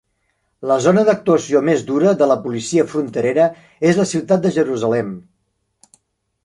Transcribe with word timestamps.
La 0.69 0.77
zona 0.85 1.03
d'actuació 1.09 1.61
més 1.67 1.83
dura 1.91 2.13
de 2.23 2.29
la 2.31 2.39
policia 2.47 2.87
fronterera 2.95 3.45
es 3.93 4.01
la 4.03 4.09
ciutat 4.15 4.45
de 4.47 4.55
Jerusalem. 4.59 5.15